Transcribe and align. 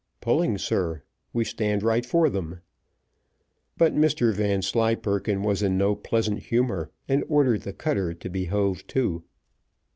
"Pulling, 0.19 0.57
sir; 0.57 1.03
we 1.31 1.45
stand 1.45 1.83
right 1.83 2.03
for 2.03 2.27
them." 2.27 2.61
But 3.77 3.93
Mr 3.95 4.33
Vanslyperken 4.33 5.43
was 5.43 5.61
in 5.61 5.77
no 5.77 5.93
pleasant 5.93 6.39
humour, 6.39 6.89
and 7.07 7.23
ordered 7.29 7.61
the 7.61 7.73
cutter 7.73 8.15
to 8.15 8.27
be 8.27 8.45
hove 8.45 8.87
to. 8.87 9.23